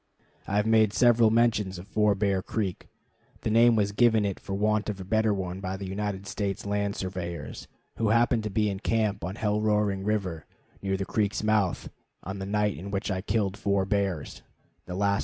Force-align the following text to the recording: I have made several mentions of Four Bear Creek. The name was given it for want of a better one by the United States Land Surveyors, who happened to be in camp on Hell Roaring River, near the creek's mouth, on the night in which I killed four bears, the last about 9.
I 0.47 0.55
have 0.55 0.65
made 0.65 0.93
several 0.93 1.29
mentions 1.29 1.77
of 1.77 1.87
Four 1.87 2.15
Bear 2.15 2.41
Creek. 2.41 2.87
The 3.41 3.51
name 3.51 3.75
was 3.75 3.91
given 3.91 4.25
it 4.25 4.39
for 4.39 4.55
want 4.55 4.89
of 4.89 4.99
a 4.99 5.05
better 5.05 5.31
one 5.31 5.59
by 5.59 5.77
the 5.77 5.85
United 5.85 6.25
States 6.25 6.65
Land 6.65 6.95
Surveyors, 6.95 7.67
who 7.97 8.07
happened 8.09 8.41
to 8.45 8.49
be 8.49 8.67
in 8.67 8.79
camp 8.79 9.23
on 9.23 9.35
Hell 9.35 9.61
Roaring 9.61 10.03
River, 10.03 10.47
near 10.81 10.97
the 10.97 11.05
creek's 11.05 11.43
mouth, 11.43 11.91
on 12.23 12.39
the 12.39 12.47
night 12.47 12.75
in 12.77 12.89
which 12.89 13.11
I 13.11 13.21
killed 13.21 13.55
four 13.57 13.85
bears, 13.85 14.41
the 14.87 14.95
last 14.95 15.19
about 15.19 15.19
9. 15.19 15.19